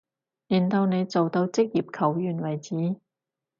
[0.47, 2.95] 練到你做到職業球員為止